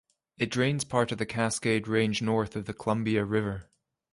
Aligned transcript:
It 0.39 0.49
drains 0.49 0.83
part 0.83 1.11
of 1.11 1.19
the 1.19 1.27
Cascade 1.27 1.87
Range 1.87 2.21
north 2.23 2.55
of 2.55 2.65
the 2.65 2.73
Columbia 2.73 3.23
River. 3.23 3.69